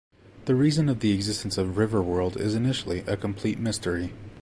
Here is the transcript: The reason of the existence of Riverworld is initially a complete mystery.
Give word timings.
The 0.45 0.55
reason 0.55 0.89
of 0.89 1.01
the 1.01 1.11
existence 1.13 1.59
of 1.59 1.75
Riverworld 1.77 2.35
is 2.35 2.55
initially 2.55 3.01
a 3.01 3.15
complete 3.15 3.59
mystery. 3.59 4.11